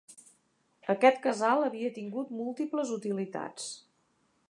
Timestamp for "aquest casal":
0.93-1.67